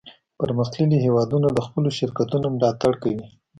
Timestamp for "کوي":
3.03-3.25